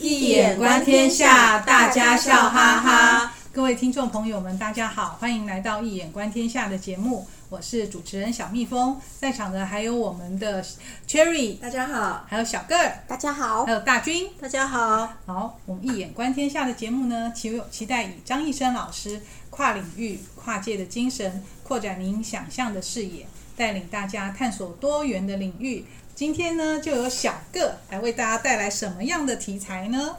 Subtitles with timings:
[0.00, 3.34] 易眼观天下，大家笑哈哈。
[3.52, 10.64] 各位听众朋友们，大家好，欢迎来到《一眼观天下》的节目，我是主持人小蜜蜂，在场的还有我们的
[11.06, 15.12] Cherry，大家好，还有小个儿，大家好，还有大军，大家好。
[15.26, 19.20] 好，我们《一眼观天下》的节目呢，期期待以张易生老师
[19.50, 23.26] 跨领域、跨界的精神，扩展您想象的视野，
[23.56, 25.84] 带领大家探索多元的领域。
[26.14, 30.16] 今天呢，就由小个来为大家带来什么样的题材呢？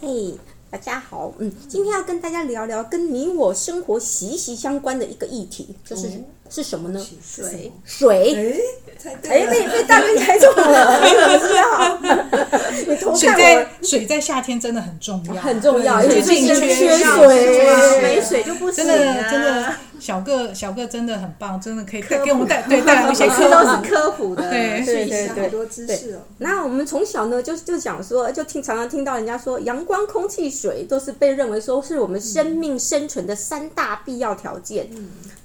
[0.00, 0.38] 嘿，
[0.70, 7.06] 大家好，嗯，今天要跟大家聊聊跟你我生活息息相关的一个议题，就是、嗯、是什么呢？
[7.20, 8.62] 水，水。
[9.28, 10.98] 哎，被被大哥猜中了，
[12.86, 13.16] 你偷看我。
[13.16, 18.86] 水在水在夏天真的很重要，很重要，因为最近缺水，没水就不行。
[18.86, 26.20] 真的真的，小个小个真的很棒，真的可以带给我们带对带来一些 科都是科普的，对对对对，多知识哦。
[26.38, 34.88] 那我们从小呢，就就讲说，就听常常听到人家说，阳光、空气、水都是被认为说是我们生命生存的三大必要条件。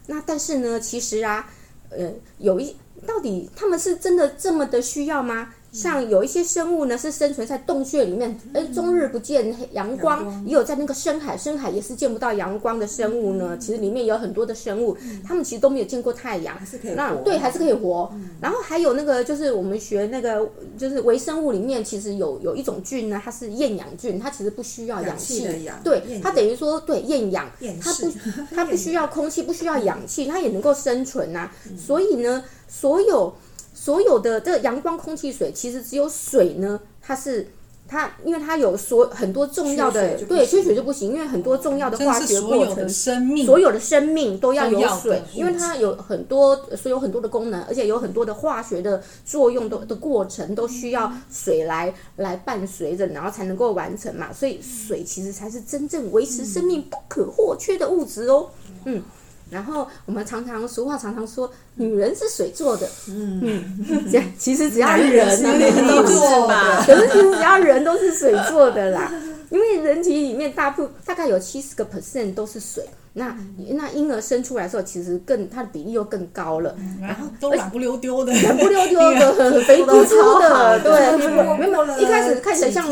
[0.09, 1.49] 那但是呢，其实啊，
[1.91, 2.75] 呃，有一。
[3.07, 5.53] 到底他们是真的这么的需要吗？
[5.71, 13.57] 像有一些生物呢，是生存在洞穴里面，哎，终日不见阳光，也有在那个深海，深海也是见不到阳光的生物呢。
[13.59, 16.57] 其实里面有很多的生物，它们其实都没有见过太阳，
[16.95, 18.11] 那对还是可以活。
[18.41, 25.47] 然后还有那个就是我们学那个就是微生物里面，其实有有一种菌呢，它是厌氧菌，它其实不需要氧气，
[25.83, 27.47] 对，它等于说对厌氧，
[27.81, 28.11] 它不
[28.55, 31.51] 它不需要空气，不需要氧气，它也能够生存呐。
[31.77, 32.43] 所以呢。
[32.71, 33.33] 所有
[33.81, 37.47] 所有的这个阳光、空气、水，其实只有水呢，它是
[37.87, 54.33] 它，因为它有所很多重要的，对，缺水就不行，因为很多重要的化学过程，生命所有的生命都要有水，因为它有很多，所以有很多的功能，而且有很多的化学的作用的的过程都需要水来来伴随着，然后才能够完成嘛。
[54.33, 58.49] 所以水其实才是真正维持生命不可或缺的物质哦，
[58.83, 59.01] 嗯。
[59.49, 63.41] 然后我们常常俗话常常说，女人是水做的，嗯。
[63.43, 65.41] 嗯，这其实只要人
[65.87, 66.15] 都是
[66.47, 69.11] 吧，可是其实只要人都是水做的啦，
[69.49, 72.83] 因为人体里面大部大概有七十个 percent 都是水。
[73.13, 73.35] 那
[73.71, 82.87] 那婴儿生出来的时候，其实更它的比例又更高了，然后都软不溜丢的，软不溜丢的， 很肥嘟嘟的，对，没有一开始看起来像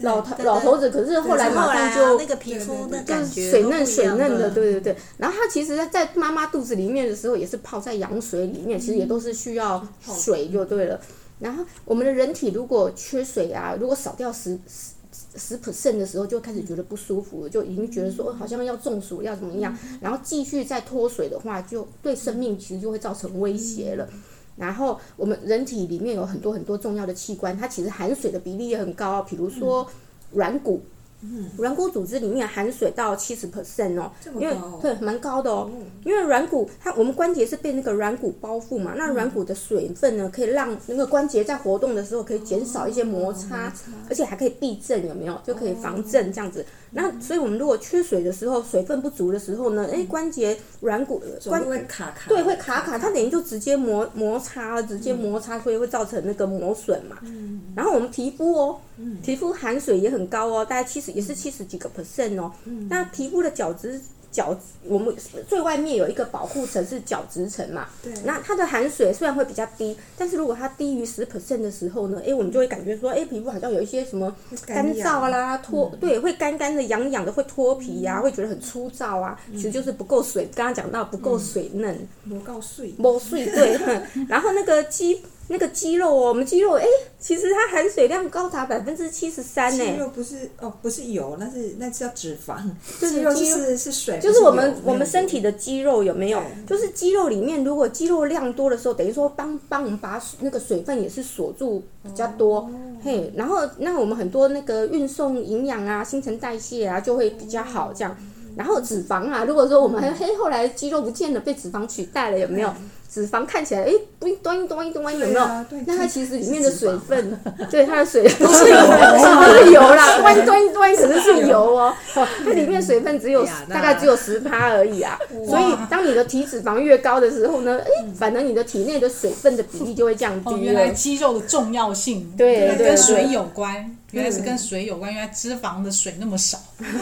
[0.00, 4.96] 老头老头子，可是后来马上就那个皮肤的感觉水嫩水嫩的，对对对。
[5.18, 11.00] 然后它其实，在妈妈肚子里面的时候，也是泡在羊水里面，其实也都是需要水就对了。
[11.38, 14.90] 然后我们的人体如果缺水啊，如果少掉十十。
[15.36, 24.08] 十 percent 的时候就开始觉得不舒服，就已经觉得说好像要中暑要怎么样，然后继续再脱水的话，就对生命其实就会造成威胁了。
[24.56, 29.86] 然后我们人体里面有很多很多重要的器官，它其实含水的比例也很高，比如说
[30.32, 30.82] 软骨。
[31.22, 35.70] 嗯，软骨组织里面含水到七十 percent 哦，因为对蛮高的哦，
[36.02, 43.70] 因为软骨它我们关节是被那个软骨包覆嘛，那软骨的水分呢，可以让那个关节在活动的时候可以减少一些摩擦，
[44.08, 45.38] 而且还可以避震，有没有？
[45.44, 46.64] 就可以防震这样子。
[46.92, 57.18] 那所以我们如果缺水的时候，水分不足的时候呢，哎，关节软骨关会卡卡，对，会卡卡，它等于就直接摩摩擦，直接摩擦，所以会造成那个磨损嘛。
[57.22, 58.78] 嗯，然后我们皮肤哦，
[59.22, 61.09] 皮肤含水也很高哦，大概七十。
[61.10, 64.00] 也是七十几个 percent 哦，嗯、那皮肤的角质
[64.32, 65.12] 角，我们
[65.48, 74.32] 最外面有一个保护层是角质层嘛，对，那它的含水虽然会比较低，但是如果它低于十 percent 的时候呢，哎，我们就会感觉说，哎，皮肤好像有一些什么
[74.64, 80.48] 干燥啦，脱，对，会干干的、痒痒的，会脱皮呀、啊，嗯、会觉得很粗糙啊，嗯、其实就是不够水。
[80.54, 81.98] 刚刚讲到不够水嫩，
[82.28, 83.76] 不够水，不水对，
[84.28, 85.20] 然后那个肌。
[85.52, 86.84] 那个肌肉哦，我们肌肉哎，
[87.18, 89.84] 其实它含水量高达百分之七十三呢。
[89.84, 92.56] 肌肉不是哦，不是油，那是那叫脂肪。
[93.00, 96.40] 就是肌肉是是水，就是我们我们身体的肌肉有没有？
[96.68, 102.70] 就是肌肉里面，如果肌肉量多的时候，等于说帮帮我们把那个水分也是锁住比较多，
[103.02, 108.16] 嘿，然后那我们很多那个运送营养啊、新陈代谢啊就会比较好这样。
[108.56, 112.72] 然后脂肪啊，如果说我们还嘿后来肌肉不见了，被脂肪取代了，有没有？
[113.12, 115.44] 脂肪看起来哎，不一端一端一端有没有？
[115.84, 117.36] 那它其实里面的水分，
[117.68, 120.20] 对它的水都是油，都是油啦。
[120.20, 125.18] 端一端一端可能是油哦，它里面水分只有大概只有十趴而已啊。
[125.44, 130.60] 所以当你的体脂肪越高的时候呢，哎，反而你的体内的水分的比例就会降低。
[130.60, 136.58] 原来肌肉的重要性对跟水有关，原来是跟水有关，原来脂肪的水那么少。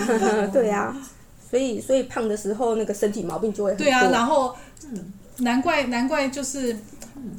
[0.54, 0.96] 对啊，
[1.50, 3.74] 所以所以胖的时候那个身体毛病就会。
[3.74, 4.56] 对啊，然后。
[5.38, 6.76] 难怪难怪就是。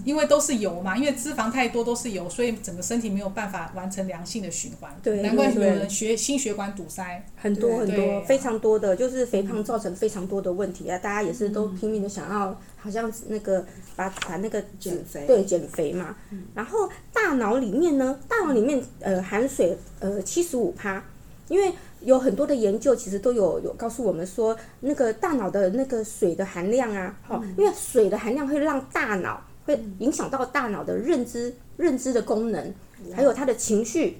[0.03, 4.93] 因为都是油嘛，因为脂肪太多都是油，所以整个身体没有办法完成良性的循环。
[5.01, 10.97] 对，难怪有人血心血管堵塞，很多很多非常多的，就是肥胖造成非常多的问题啊！
[10.97, 13.65] 大家也是都拼命的想要，好像那个
[13.95, 16.13] 把把那个减肥，对减肥嘛。
[16.53, 21.01] 然后大脑里面呢，大脑里面呃含水呃七十五趴，
[21.47, 29.41] 因为有很多的研究其实都有有告诉我们说，那个大脑的那个水的含量啊，好，因为水的含量会让大脑。
[29.65, 32.73] 会影响到大脑的认知、认知的功能，
[33.13, 34.17] 还有他的情绪。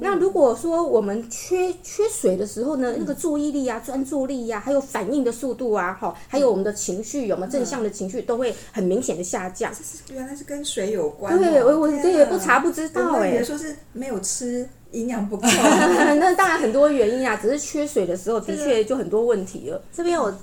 [0.00, 9.70] 那如果说我们缺缺水的时候呢，那个注意力啊、专注力呀、啊，还有反应的速度啊，哈，还有我们的情绪，有没有正向的情绪，都会很明显的下降。
[9.70, 11.38] 这是原来是跟水有关、哦。
[11.38, 13.44] 对，我我这也不查不知道哎、欸。
[13.44, 15.46] 说是没有吃，营养不够。
[16.18, 19.80] 那当然很多原因啊，只是缺水的时候，的确就很多问题了。
[19.92, 20.34] 这边我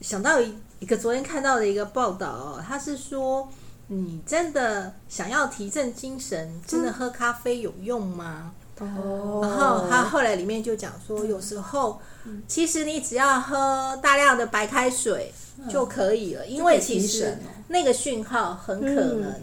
[0.00, 3.48] 想到一一个昨天看到的一个报道哦，他是说。
[3.86, 8.50] 你真的想要提振精神，真的喝咖啡有用吗？
[8.80, 12.00] 哦、嗯，然后他后来里面就讲说，有时候
[12.48, 15.30] 其实你只要喝大量的白开水
[15.68, 17.36] 就可以了，因为其实
[17.68, 19.34] 那个讯号很可能。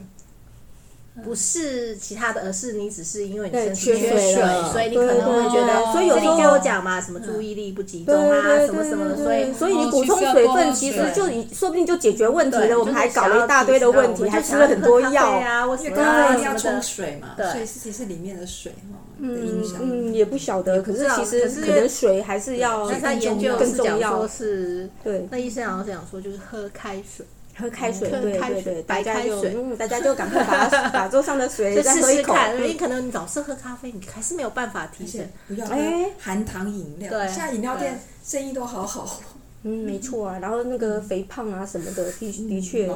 [1.25, 5.91] 不是其他的，而是你只是因为你身体缺水，缺水所以你可能会觉得。
[5.91, 12.79] 所以有时候跟我讲嘛，什么注意力不集中啊，什么什么的，所以所以你补充水分，其实就说不定就解决问题了。
[12.79, 15.67] 我们还搞了一大堆的问题，还吃了很多药啊。
[15.67, 18.73] 我刚刚要冲水嘛，所以其实里面的水
[19.19, 20.81] 嗯嗯，也不晓得。
[20.81, 24.17] 可是其实可能水还是要更重要，更重要。
[24.17, 27.25] 说是对，那医生好像是讲说，就是喝开水。
[27.57, 32.35] 喝开水，对对对，白开水，嗯，大家就赶快把 把桌上的水再喝一口。
[32.55, 35.29] 因为可能你老是喝咖啡，你还是没有办法提神。
[35.47, 35.75] 不要喝
[36.17, 39.19] 含糖饮料，现在饮料店生意都好好。
[39.63, 40.39] 嗯，没错啊。
[40.39, 42.87] 然后那个肥胖啊什么的，的的确，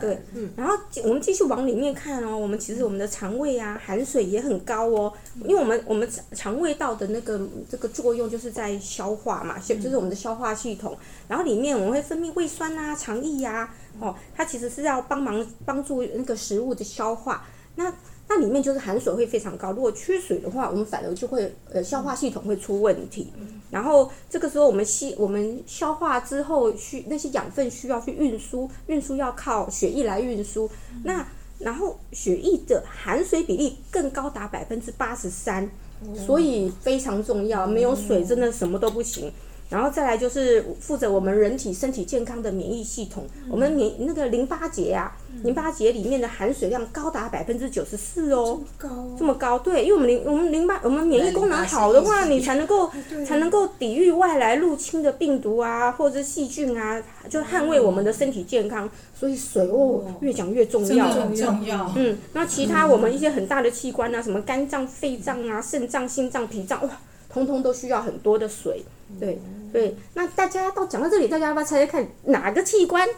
[0.00, 0.50] 对，嗯。
[0.56, 0.74] 然后
[1.04, 5.12] 我们继续往里面看哦，我们其实我们的肠胃啊含水也很高哦，
[5.44, 10.96] 因为我们我们肠胃道的那个这个作用就是在消化嘛，就是我们的消化系统。
[11.28, 13.72] 然后里面我们会分泌胃酸啊、肠液呀。
[14.00, 17.44] 哦，它其实是要帮忙帮助那个食物的消化，
[17.76, 17.92] 那
[18.34, 19.72] 那里面就是含水会非常高。
[19.72, 23.30] 如果缺水的话，我们反而就会呃消化系统会出问题。
[23.70, 30.70] 然后这个时候我们吸我们消化之后需那些养分需要去运输，运输要靠血液来运输。
[31.04, 31.26] 那
[31.58, 35.70] 然后血液的含水比例更高达百分之八十三，
[36.16, 37.66] 所以非常重要。
[37.66, 39.30] 没有水真的什么都不行。
[39.72, 52.90] 然后再来就是负责我们人体身体健康的免疫系统，嗯、我们免那个淋巴结啊，嗯、淋巴结里面的含水量高达百分之九十四哦，这么高，这么高，对，因为我们淋我们淋巴我们免疫功能好的话，你才能够
[53.26, 58.88] 才能够抵御外来入侵的病毒啊，或者细菌啊，就捍卫我们的身体健康。
[59.18, 61.90] 所以水哦，越讲越重要，很重要。
[61.96, 66.90] 嗯，那其他我们一些很大的器官啊，什么肝脏、肺脏啊、肾脏、心脏、脾脏，哇，
[67.32, 68.84] 通通都需要很多的水，
[69.18, 69.40] 对。
[69.72, 73.08] 对，那大家到讲到这里，大家要不要猜猜看哪个器官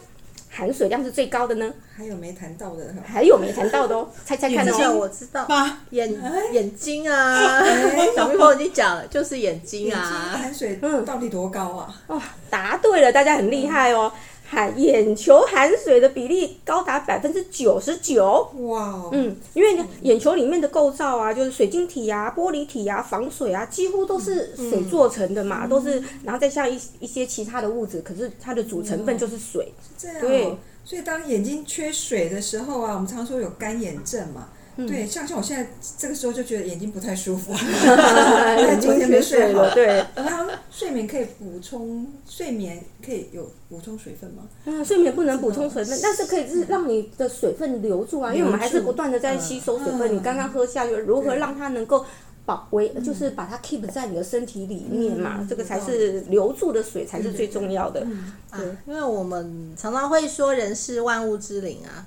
[0.49, 1.73] 含水量是最高的呢？
[1.93, 2.95] 还有没谈到的？
[3.05, 4.95] 还有没谈到的哦， 猜猜看哦。
[4.97, 5.45] 我知道，
[5.89, 6.09] 眼
[6.53, 7.61] 眼睛啊，
[8.15, 11.93] 小蜜蜂已经讲了，就是眼睛啊，含水嗯到底多高啊？
[12.07, 14.09] 哦，答对了，大家很厉害哦。
[14.47, 19.09] 含眼球含水的比例高达百分之九十九，哇！
[19.11, 29.73] 嗯，因为眼球里面的构造啊，就是水晶体啊、玻璃体啊、防水啊，几乎都是水做成的嘛，嗯、都是，然后再像一一些其他的物质，可是它的主成分就是水。
[29.81, 30.21] 是这样。
[30.21, 34.49] 对，所以当眼睛缺水的时候啊，我们常说有干眼症嘛。
[34.75, 37.53] 对，像像我现在这个时候就觉得眼睛不太舒服
[38.81, 39.69] 昨天没睡好。
[39.73, 44.43] 对，然后睡眠可以补充，睡眠可以有补充水分吗？
[44.65, 50.13] 嗯，睡眠不能补充水分，但是可以是让你的水分留住啊，因为我们还是不断的在吸收水分。
[50.13, 52.05] 你刚刚喝下去，如何让它能够
[52.45, 55.45] 保维，就是把它 keep 在你的身体里面嘛？
[55.49, 58.05] 这个才是留住的水才是最重要的。
[58.51, 62.05] 对，因为我们常常会说人是万物之灵啊。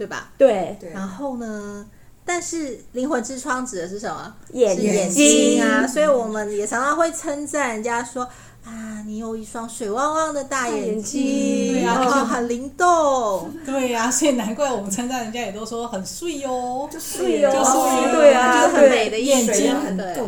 [0.00, 0.32] 对吧？
[0.38, 1.86] 对，然后呢？
[2.24, 4.34] 但是灵魂之窗指的是什么？
[4.52, 5.86] 眼睛，眼睛啊！
[5.86, 8.26] 所以我们也常常会称赞人家说
[8.70, 13.50] 啊，你有一双水汪汪的大眼睛，然后很灵动。
[13.66, 19.74] 对呀，所以难怪我们称赞人家也都说很碎哦，就碎哦，就是对啊，就是很美的眼睛，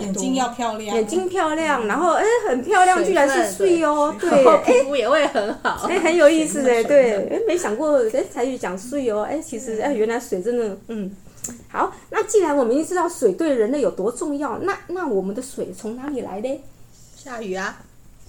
[0.01, 11.15] 眼睛要漂亮，眼睛漂亮，然后哎，很漂亮，居然是碎哦，对，皮肤也会很好，哎，很有意思哎，对，哎，没想过哎，才去讲碎哦，哎，其实哎，原来水真的，嗯。
[11.69, 16.61] 好，那既然我们已经知道水对人类有多重要，那那我们的水从哪里来的？
[17.17, 17.81] 下雨啊，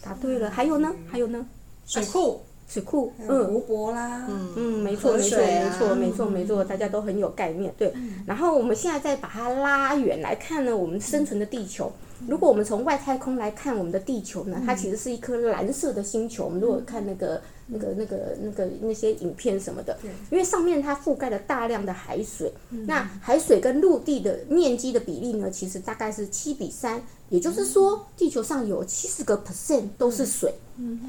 [0.04, 0.50] 答对了。
[0.50, 0.94] 还有呢？
[1.08, 1.46] 还有呢？
[1.86, 2.42] 水库。
[2.66, 7.72] 水库，嗯，湖泊啦，嗯嗯，没错没错没错没错没错，大家都很有概念。
[7.78, 7.94] 对，
[8.26, 11.92] 然后我们现在再把它拉远来看呢，我们生存的地球。
[12.26, 16.46] 如果我们从外太空来看我们的地球呢，它其实是一颗蓝色的星球。
[16.46, 19.96] 我们如果看那个、那个、那个、那个那些影片什么的，
[20.32, 22.52] 因为上面它覆盖了大量的海水，
[22.88, 30.54] 那海水跟陆地的面积的比例呢，其实大概是七比三，也就是说，地球上有七十个 percent 都是水。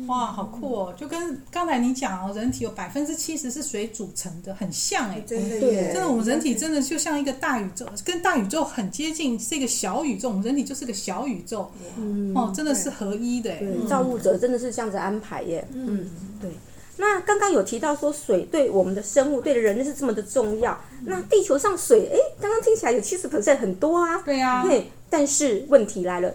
[0.07, 0.95] 哇，好酷哦！
[0.95, 5.91] 就跟刚才你讲哦，人体有百分之七十是水组成的，很像哎，真的耶！
[5.91, 10.29] 真的，我们人体真的就像一个大宇宙，跟大宇宙很接近，是一个小宇宙。
[10.29, 13.51] 我们人体就是个小宇宙，嗯、哦，真的是合一的。
[13.59, 15.67] 对，造物者真的是这样子安排耶。
[15.73, 16.51] 嗯，对。
[16.97, 20.79] 那刚刚有提到说水对我们的生物，对人类是这么的重要。
[21.05, 24.23] 那地球上水，哎，刚刚听起来有七十 percent 很多啊。
[24.23, 24.63] 对呀、啊。
[24.65, 26.33] 对，但是问题来了，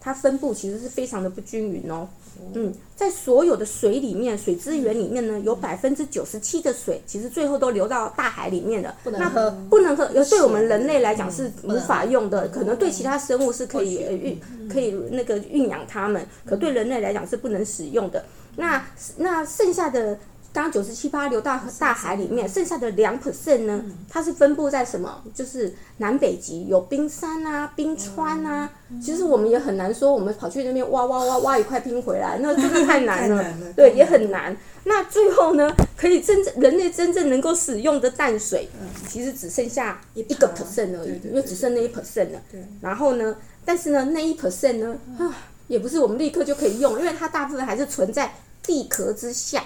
[0.00, 2.06] 它分布其实是非常的不均匀哦。
[2.52, 8.94] 嗯，在所有的水里面，水资源里面呢，有百分之九十七的水，其实最后都流到大海里面了。
[9.04, 10.10] 不能喝，不能喝。
[10.12, 18.22] 有对我们人类来讲是无法用的，可能对其他生物是可以运，可以那个运养它们，可对人类来讲是不能使用的。
[18.56, 18.84] 那
[19.18, 20.18] 那剩下的。
[20.54, 23.84] 刚九十七趴流到大海里面，剩下的两 percent 呢？
[24.08, 25.20] 它是分布在什么？
[25.34, 28.70] 就是南北极有冰山啊、冰川啊。
[29.02, 33.44] 其实我们也很难说，我们跑去那边挖挖挖挖一块冰回来，那真的 太难了。
[33.74, 34.56] 对，也很难。
[34.84, 38.68] 那最后呢，可以真正人类真正能够使用的淡水，
[39.08, 42.40] 其实只剩下一个 percent 而已，因为只剩那一 percent 了。
[42.80, 45.34] 然后呢，但是呢，那一 percent 呢，啊，
[45.66, 48.32] 也不是我们立刻就可以用，因为它大部分还是存在
[48.64, 49.62] 地壳之下。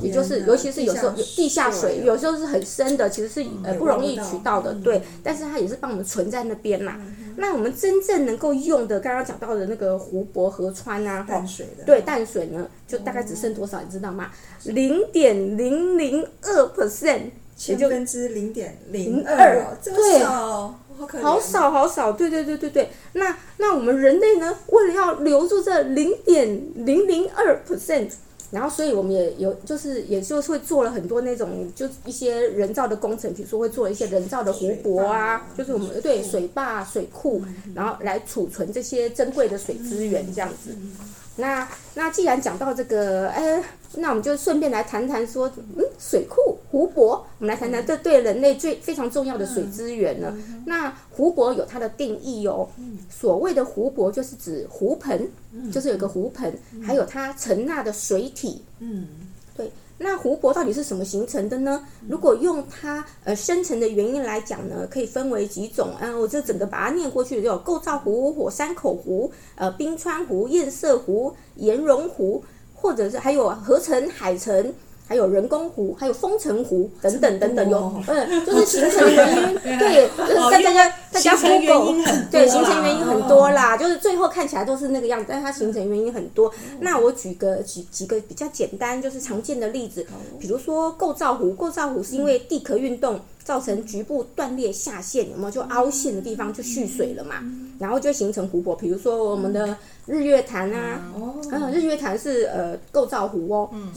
[0.00, 5.00] 也就是，尤其是有时候有地下水，有时候是很深的，其实是呃不容易取到的，对。
[5.22, 6.96] 但是它也是帮我们存在那边嘛。
[7.36, 14.30] 那我们真正能够用的，刚刚讲到的那个湖泊、河川啊，淡水的，对，淡水呢，就大概只剩多少，你知道吗？
[14.64, 20.74] 零点零零二 percent，千分之零点零二，这么少，
[21.20, 22.90] 好少好少，对对对对对。
[23.12, 28.08] 那那我们人类呢，为了要留住这零点零零二 percent。
[28.52, 37.42] 然后，所以我们也有，就是也就是会做了很多那种，就一些人造的工程，比如说会做一些人造的湖泊啊，就是我们对水坝、水库，
[37.74, 40.76] 然后来储存这些珍贵的水资源这样子。
[41.36, 43.62] 那那既然讲到这个，呃，
[43.94, 50.36] 那我们就顺便来谈谈说，嗯，水库、湖泊，我们来谈谈这对人类最非常重要的水资源呢。
[50.66, 52.68] 那湖泊有它的定义哦，
[53.10, 55.30] 所谓的湖泊就是指湖盆，
[55.72, 58.62] 就是有个湖盆，还有它承纳的水体。
[58.80, 59.08] 嗯，
[59.56, 59.70] 对。
[60.02, 61.82] 那湖泊到底是什么形成的呢？
[62.08, 65.90] 如果用它呃生成的原因来讲呢，可以分为几种。
[66.00, 72.44] 嗯，我这整个把它念过去，就有构造湖、火山口湖、呃冰川湖、堰塞湖、岩溶湖，
[72.74, 74.74] 或者是还有河沉、海城。
[75.06, 81.94] 还有人工湖，还有风城湖等等等等，有嗯，就是形成原因，对， 就是大家大家 Google，
[82.30, 86.50] 对，形成原因很多啦，就是最后看起来都是那个样子，但是它形成原因很多。
[86.80, 90.06] 那我举个几几个比较简单，就是常见的例子，
[90.38, 93.20] 比如说构造湖，构造湖是因为地壳运动。
[93.44, 97.42] 造成局部断裂下陷，有没有就凹陷的地方就蓄水了嘛？
[97.76, 98.76] 然后就形成湖泊。
[98.76, 101.00] 比如说我们的日月潭啊，
[101.52, 103.92] 嗯，日月潭是呃构造湖哦，嗯，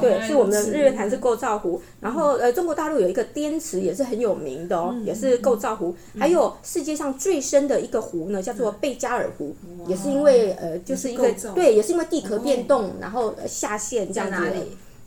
[0.00, 1.80] 对，是我们的日月潭是构造湖。
[2.00, 5.94] 然后呃，中国大陆有一个滇池也是很有名的哦，也是构造湖。
[6.18, 9.54] 还有世界上最深的一个湖呢，叫做贝加尔湖，
[9.86, 14.36] 也是因为呃，就是一个对，也是因为地壳变动，然后下陷这样子。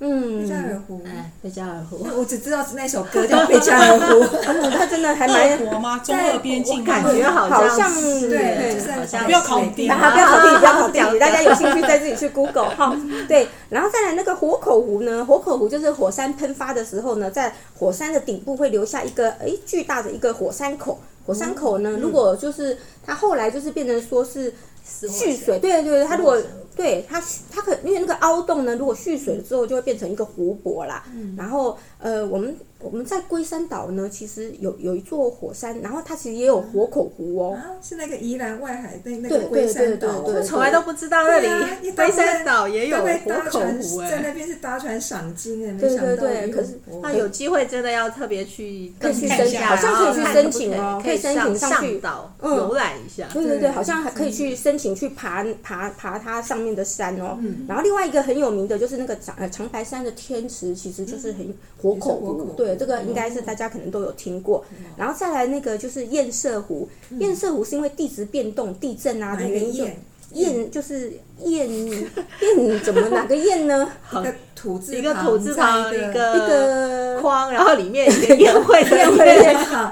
[0.03, 4.25] 嗯，贝加尔湖，哎，贝加尔湖，我只知道是那首歌叫贝加尔湖。
[5.01, 6.00] 它真的还蛮国吗？
[6.03, 7.91] 中俄边境感觉好像，
[8.29, 8.77] 对，
[9.25, 12.96] 不要考地，不要考地，不要考地，大家有兴趣再自己去 Google 哈。
[13.27, 15.25] 对，然后再来那个火口湖呢？
[15.25, 21.00] 火口湖就是火山喷发的时候呢，在火山的顶部会留下一个哎巨大的一个火山口。
[21.25, 24.53] 火山口呢，如果就是它后来就是变成说是
[24.84, 26.38] 蓄水，对对对，它如果。
[26.74, 27.22] 对它，
[27.53, 31.03] 它可因为那个凹洞呢，如果蓄水了之后，就会变成一个湖泊啦。
[31.13, 32.55] 嗯、然后，呃，我们。
[32.83, 52.01] 我们在龟山岛呢，其实有有一座火山，然后它其实也有火口湖哦，啊、是那个宜兰外海那那个龟山岛，我从来都不知道那里 龟山岛也有火口湖哎，在那边是搭船赏金哎，对对对，可是那有机会真的要特别去可以去申请，好像可以去申请哦，可以申请上去。
[52.01, 62.70] 岛游览一下，对对对，好像还可以去申请去爬爬爬它上面的山哦，然后另外一个很有名的就是那个长呃长白山的天池，其实就是很火口湖，对。
[62.75, 64.63] 这个应该是大家可能都有听过，
[64.97, 66.87] 然后再来那个就是堰塞湖，
[67.19, 69.91] 堰塞湖是因为地质变动、地震啊的原因，
[70.33, 71.67] 堰就是堰
[72.39, 73.91] 堰怎么哪个堰呢？
[74.62, 79.18] 土字一个土字旁，一个一个框，然后里面一个 宴会的宴会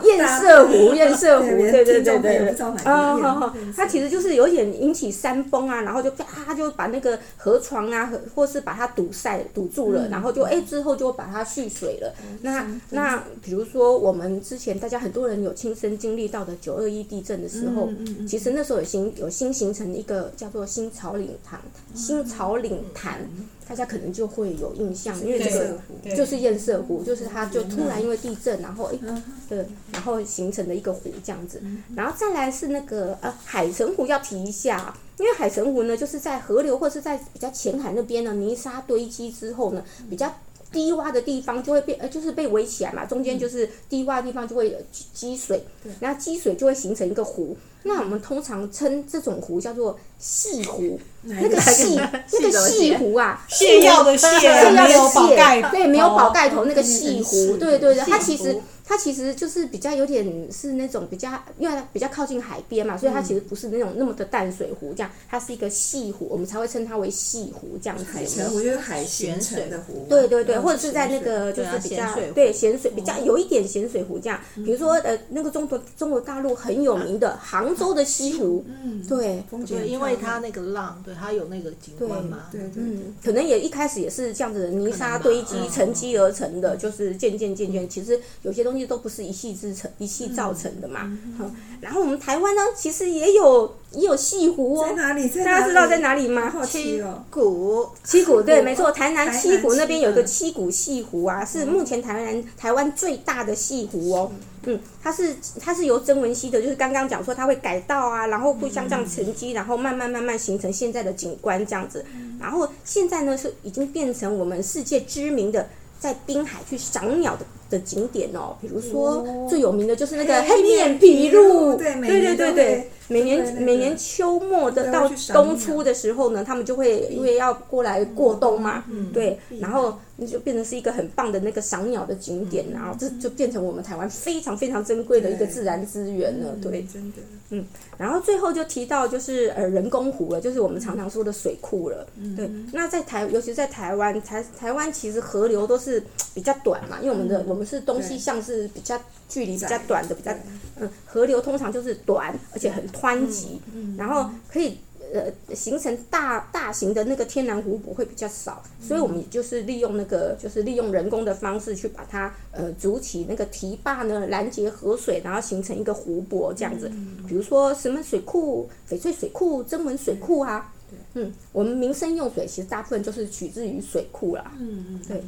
[0.04, 12.14] 堰塞湖，堰塞湖，对对对对，啊，好好，它其实就是有点引起山崩啊，然后就啪就把那个河床啊，或是把它堵塞堵住了，然后就哎之后就把它蓄水了。
[12.44, 17.90] 那那比如说我们之前大家很多人有亲身经历到的九二一地震的时候，
[18.28, 21.60] 其实那时候有新有新形成一个叫做新草岭潭，
[21.96, 23.28] 新草岭潭。
[23.68, 25.78] 大家可能就会有印象，因为这个
[26.16, 29.00] 就是堰塞湖，就是它就突然因为地震，然后哎，
[29.48, 31.62] 对，然后形成的一个湖这样子。
[31.96, 40.34] 然后再来是那个呃海神湖要提一下，因为海神湖呢就是在河流或是在比较浅海那边呢，泥沙堆积之后呢，比较
[40.72, 44.78] 低洼的地方就会变呃就是被围起来嘛，中间就是低洼的地方就会
[45.14, 45.64] 积水，
[46.00, 47.58] 然后积水就会形成一个湖。
[47.84, 58.62] 那我们通常称这种壶叫做细壶，那个细那个细壶啊，泻药的泻，泻药的泻，对，没有宝盖头那个细壶，对对对，它其实。
[58.90, 61.30] 它其实就是比较有点是那种比较，
[61.60, 68.04] 因为它比较靠近海边嘛，所以它其实不是那种那么的淡水湖，这样它是一个细湖，我们才会称它为细湖这样子。
[68.04, 70.08] 海澄湖就是海咸水的湖。
[70.10, 88.79] 对对对，或者是在那个就是比较对咸水比较有一点咸水湖这样，比如说呃那个中国中国大陆很有名的杭州的西湖，嗯，对，对，因为它那个浪，对它有那个景观嘛，对对，嗯，可能也一开始也是这样子的泥沙堆积沉积而成的，就是渐渐渐渐，其实有些东西。
[88.86, 91.02] 都不是一气之成，一气造成的嘛。
[91.04, 94.88] 嗯嗯、然后我们台湾呢，其实也有也有西湖哦。
[94.88, 95.24] 在哪里？
[95.24, 95.44] 哪里？
[95.44, 96.54] 大家知道在哪里吗？
[96.66, 104.32] 七股，七股对，没错，台南七股那边有个七股西湖啊，是目前台湾台湾最大的西湖哦。
[104.64, 112.06] 嗯，它是它是由曾文溪的，就是刚刚讲说它会改道啊，然后互相这样沉积，然后慢慢慢慢形成现在的景观这样子。
[112.40, 117.46] 然后现在呢是已经变成我们世界知名的在滨海去赏鸟的。
[117.70, 137.18] 的景点哦，比如说最有名的就是那个黑面琵鹭，对对对对，每年每年秋末的到冬初的时候呢，他们就会因为要过来过冬嘛，对，然后那就变成是一个很棒的那个赏鸟的景点，然后这就变成我们台湾非常非常珍贵的一个自然资源了，对，真的，
[137.52, 137.64] 嗯，
[137.98, 146.04] 然后最后就提到就是呃人工湖了，就是我们常常说的水库了，对，那在台，尤其在台湾，台台湾其实河流都是
[146.34, 147.59] 比较短嘛，因为我们的我。
[147.60, 150.34] 我们是东西向是比较距离比较短的，比较
[150.78, 153.60] 嗯，河流通常就是短而且很湍急，
[153.98, 154.78] 然后可以
[155.14, 166.90] 呃形成大大型的那个天然湖泊会比较少，所以我们就是利用那个就是利用人工的方式去把它呃筑起那个堤坝呢，拦截河水，然后形成一个湖泊这样子。
[167.28, 170.74] 比如说石门水库、翡翠水库、曾文水库啊，
[171.16, 175.22] 嗯，我们民生用水其实大部分就是取自于水库啦，嗯嗯，对。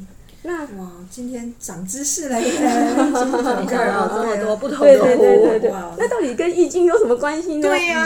[0.44, 2.50] 那哇，今天长知识了耶！
[2.50, 7.68] 今天讲了这么多不同的湖，对对对对，那到底跟易经有什么关系呢？
[7.68, 8.04] 对呀，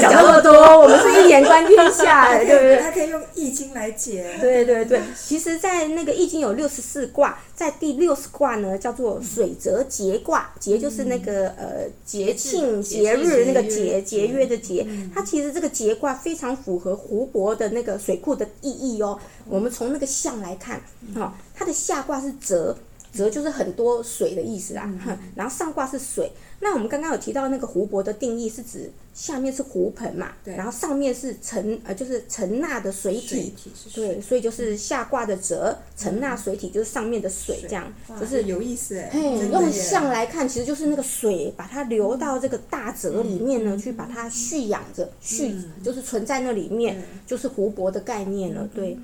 [0.00, 2.80] 讲这么多，我们是一眼观天下， 对不对？
[2.80, 4.36] 它可以用易经来解。
[4.40, 19.16] 对对对，其实，在那个易经有六十四卦，在第六十卦呢，叫做水泽节卦，节就是那个呃节庆节日那个节节约的节，它其实这个节卦非常符合湖泊的那个水库的意义哦。
[19.48, 20.80] 我们从那个象来看，
[21.14, 21.34] 哈。
[21.54, 22.76] 它的下卦是泽，
[23.12, 24.92] 泽就是很多水的意思啊。
[25.06, 26.32] 嗯、然后上卦是水。
[26.60, 39.10] 那我们刚刚有提到那个湖泊的定义是指下面是湖盆嘛，对然后上面是沉呃就是沉纳的水体，水体水对，所以就是下卦的泽沉纳水体就是上面的水这样，就是有意思哎。
[39.52, 48.96] 用象来看，其实就是那个水把它流到这个大泽里面呢，嗯、去把它蓄养着，蓄、嗯、就是存在那里面，就是湖泊的概念了，对。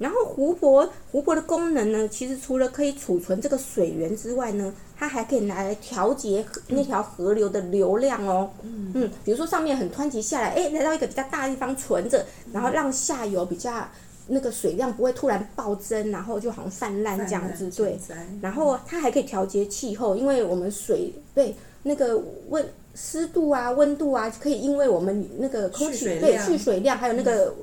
[0.00, 8.48] 然后湖泊湖泊的功能呢，其实除了可以储存这个水源之外呢，它还可以拿来调节那条河流的流量哦。
[8.62, 13.86] 嗯，嗯，比如说上面很湍急下来，哎，来到一个比较大的地方存着，然后让下游比较
[14.26, 17.68] 那个水量不会突然暴增，然后就好像泛滥这样子。
[17.68, 17.98] 对，
[18.40, 27.54] 然后它还可以调节气候，因为我们水对那个温湿度啊、温度啊，可以因为我们那个空气对蓄水量还有那个。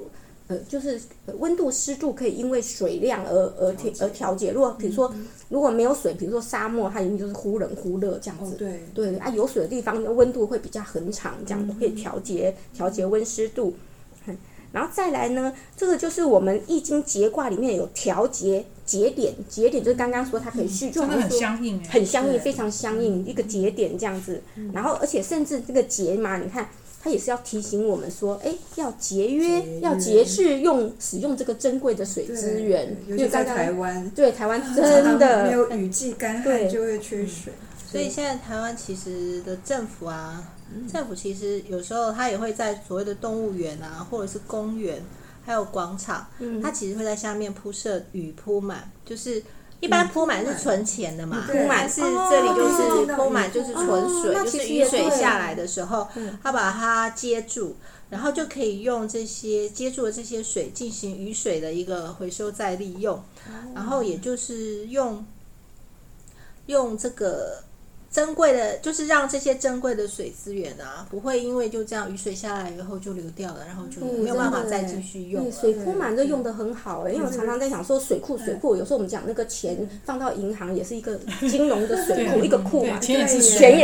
[0.47, 0.97] 呃，就是
[1.39, 4.51] 温度、湿度可以因为水量而而调而调节。
[4.51, 5.13] 如果比如说
[5.49, 8.55] 如果没有水，比如说沙漠，它一定就是忽冷忽热这样子。
[8.55, 13.75] 对对啊，有水的地方温度会比较恒长，这样都可以调节调节温湿度。
[14.71, 24.41] 然后再来呢，这个就是我们易经节卦里面有调节节点，节点就是刚刚说它可以续，就很相应，很相应，非常相应一个节点这样子。
[24.71, 26.69] 然后而且甚至这个节嘛，你看。
[27.07, 32.97] 它也是要提醒我们说，哎，要节约，要节制用使用这个珍贵的水资源。
[33.07, 35.45] 尤其在台湾，对台湾 真的。
[35.45, 37.53] 没有雨季干旱就会缺水。
[37.89, 40.51] 所以现在台湾其实的政府啊，
[40.91, 45.01] 政府其实有时候它也会在所谓的动物园啊，或者是公园，
[45.45, 46.27] 还有广场，
[46.61, 49.41] 它其实会在下面铺设雨铺满，就是
[49.79, 56.07] 一般铺满是存钱的嘛，铺满是这里就是铺满就是存水，就是雨水下来的时候，
[56.41, 57.75] 它把它接住，
[58.09, 63.21] 然后就可以用这些接住的这些水进行雨水的一个回收再利用，
[63.75, 65.25] 然后也就是用
[66.65, 67.63] 用这个。
[68.09, 75.51] 珍贵的，就是让这些珍贵的水资源啊，不会因为就这样雨水下来以后就流掉了，然后就没有办法再继续用了。
[75.51, 83.27] 水铺满就用的很好哎，因为我常常在想说水库水库，有时候我们讲那个钱放到银行也是一个金融的水库，一个库嘛，钱也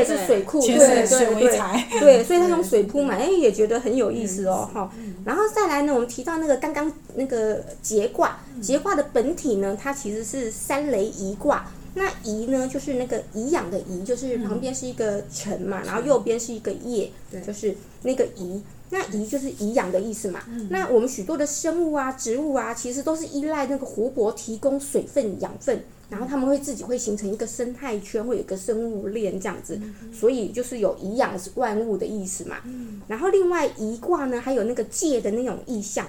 [0.04, 4.90] 是水库，对对对，对，所以他用水铺满，哎，也觉得很有意思哦，哈。
[5.26, 11.70] 然后再来呢，我们提到那个刚刚那个节卦，节卦的本体呢，它其实是三雷一卦。
[11.96, 17.12] 那颐呢，就是那个颐养的颐，就是旁边是一个辰嘛，嗯、然后右边是一个业，
[17.46, 18.62] 就是那个颐。
[18.90, 20.42] 那颐就是颐养的意思嘛。
[20.50, 29.80] 嗯、那我们许多的生物啊、植物啊，其实都是依赖那个湖泊提供水分、养分，然后他们会自己会形成一个生态圈，会有一个生物链这样子。
[29.82, 32.58] 嗯、所以就是有颐养万物的意思嘛。
[32.66, 36.08] 嗯、然后另外颐卦呢，还有那个界的那种意象。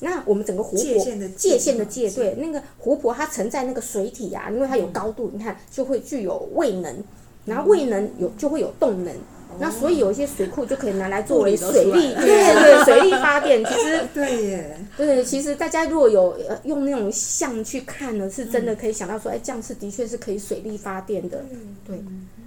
[0.00, 0.98] 那我们整个湖泊界
[1.58, 7.02] 限的界，对，那个湖泊它存在那个水体啊，因为它有高度，嗯、你看就会具有位能，
[7.44, 13.64] 然后位能有就会有动能，嗯、那所以有一些水库就可以拿来作为水力，对对，水力发电。
[13.64, 21.44] 其实 对耶，对，其实大家如果有用那种像去看呢，是真的可以想到说，哎，这样是的确是可以水力发电的，
[21.84, 21.98] 对。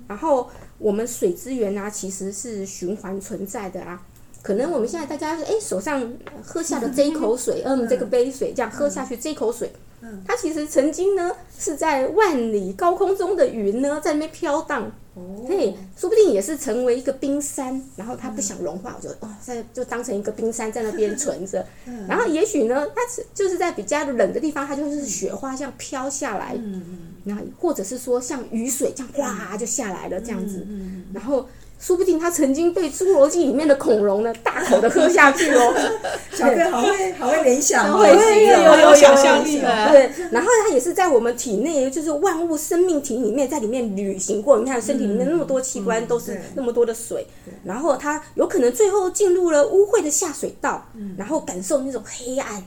[0.07, 4.01] 然后我们水资源啊，其实是循环存在的啊。
[4.41, 6.11] 可能我们现在大家哎手上
[6.43, 21.63] 喝下的这一口水，嗯，这个杯水这样喝下去这一口水，嗯，它其实曾经呢是在万里高空中的云呢在那边飘荡，哦，嘿，说不定也是成为一个冰山，然后它不想融化，我就哇在就当成一个冰山在那边存着，
[22.09, 31.45] 然后也许呢它是就是在比较冷的地方，它就是雪花这样飘下来，嗯嗯，然后或者是说像雨水这样哗就下来了这样子，嗯，然后。
[31.81, 35.73] 说不定他曾经被《侏罗纪》里面的恐龙呢大口的喝下去哦。
[36.31, 39.89] 小哥好会好会联想，会有有想象力的。
[39.91, 44.59] 对，然后他也是在我们体内，就是万物生命体里面，在里面旅行过。
[44.59, 47.25] 你看身体里面那么多器官都是那么多的水，
[47.63, 50.85] 然后他有可能最后进入了污秽的下水道，
[51.17, 52.63] 然后感受那种黑暗，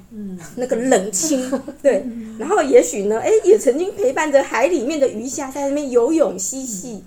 [0.57, 1.49] 那个冷清。
[1.81, 2.05] 对，
[2.39, 7.05] 然后也许呢，哎，也曾经陪伴着海里面的鱼虾在那边游泳嬉戏。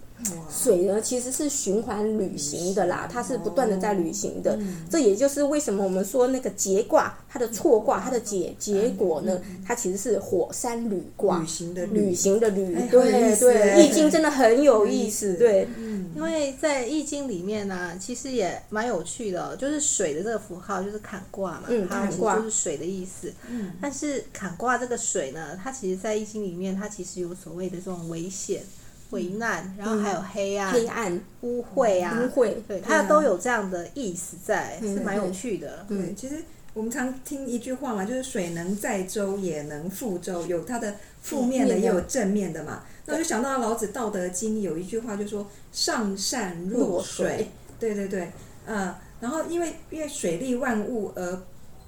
[0.50, 4.58] 水呢，其实是循环旅行的啦，它是不断的在旅行的。
[4.90, 12.76] 这也就是为什么我们说那个节卦，它的错卦，它的结结果呢，它其实是火山旅卦，旅行的旅行的旅。
[12.90, 15.36] 对对，易经真的很有意思。
[15.36, 15.68] 对，
[16.16, 23.32] 因为在易经里面呢，其实也蛮有趣的，就是水的这个符号就是坎卦嘛，它其实就是水的意思。
[23.50, 28.64] 嗯，但是坎卦这个水呢，它其实在易经里面，它其实有所谓的这种危险。
[29.12, 35.86] 危难，然后还有黑暗、黑暗、污秽啊，污秽，对，它都有这样的意思在，是蛮有趣的。
[35.88, 36.36] 对，其实
[36.74, 42.84] 我们常听一句话嘛，就是水能载舟，也能覆舟，有它的负面的，也有正面的嘛。
[43.06, 47.50] 那我就想到老子《道德经》有一句话，就说“上善若水”。
[47.80, 48.32] 对对对，
[48.66, 51.42] 嗯，然后因为因为水利万物而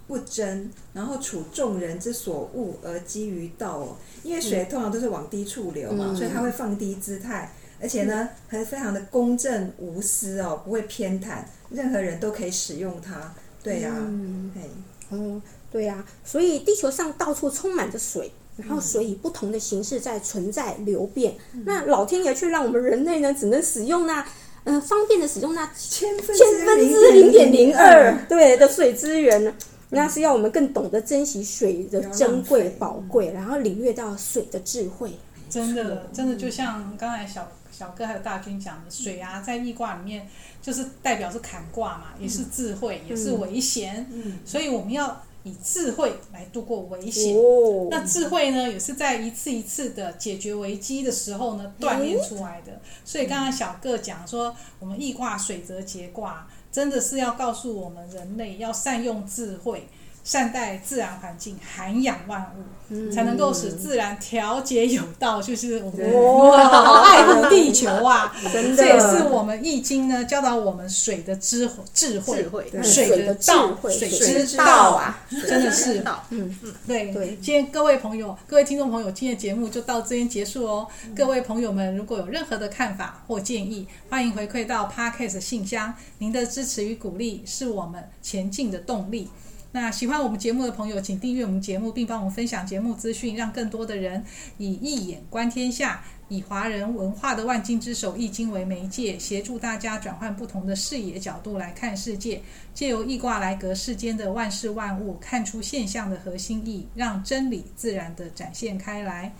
[0.09, 3.95] 不争，然后处众人之所恶而基于道哦。
[4.23, 13.33] 因为水通常都是往低处流嘛，嗯、所以它会放低姿态，而且呢，还非常的公正无私哦，不会偏袒，任何人都可以使用它。
[13.61, 15.41] 对呀、啊，嗯，哦嗯，
[15.71, 21.35] 对呀、啊，所以地球上到处充满着水，然后水以不同的形式在存在流变。
[21.53, 24.25] 嗯、那老天爷却让我们人类呢，只能使用那。
[24.65, 29.53] 嗯，方便的使用那千分之零点零二对的水资源呢，
[29.89, 35.11] 那是要我们更懂得珍惜水的珍贵宝贵，然后领略到水的智慧。
[35.49, 40.27] 真的，真的就像刚才小小哥还有大军讲的，水啊，在易卦里面
[40.61, 44.07] 就是代表是坎卦嘛，也是智慧，也是危险。
[44.11, 45.23] 嗯，所以我们要。
[45.43, 52.81] 以智慧来度过危险，哦、那智慧呢，也是在一次一次的解决危机的时候呢锻炼出来的。
[53.05, 59.87] 所以刚刚小个讲说，我们易卦水则节卦，真的是要告诉我们人类要善用智慧，
[60.29, 65.41] 善待自然环境，涵养万物，嗯才能够使自然调节有道。
[65.41, 68.31] 就是我们爱护地球啊！
[68.53, 76.03] 真的这也是我们易经呢教导我们水的智慧、智慧、智慧对水的道、智慧水水之道啊啊，真的是。
[76.29, 80.87] 嗯嗯对对今天各位朋友、各位听众朋友，今天的节目就到这边结束哦。
[81.15, 85.95] 各位朋友们，如果有任何的看法或建议，欢迎回馈到 Podcast 信箱。
[86.19, 89.27] 您的支持与鼓励是我们前进的动力。
[89.71, 94.25] 那喜欢我们节目的朋友，请订阅我们节目，并帮我们分享节目资讯，让更多的人
[94.57, 102.41] 以一眼观天下，以华人文化的万经之首《易经》为媒介，协助大家转换不同的视野角度来看世界，
[102.73, 109.31] 借由易卦来隔世间的万事万物，看出现象的核心意，让真理自然地展现开来。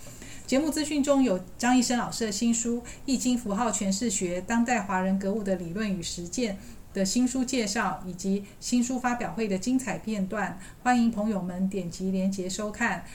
[0.46, 6.54] 节目资讯中有张医生老师的新书《易经符号诠释学：当代华人格物的理论与实践》
[7.00, 13.06] 的新书介绍，以及新书发表会的精彩片段，欢迎朋友们点击连接收看。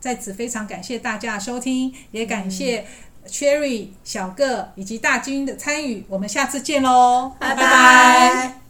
[0.00, 2.84] 在此非常感谢大家收听，也感谢
[3.28, 6.04] Cherry、小个以及大军的参与。
[6.08, 8.61] 我们下次见喽，拜拜。